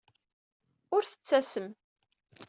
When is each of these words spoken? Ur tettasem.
Ur 0.95 1.03
tettasem. 1.05 1.67